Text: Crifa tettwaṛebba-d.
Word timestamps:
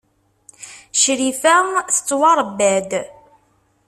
Crifa 1.01 1.55
tettwaṛebba-d. 1.93 2.91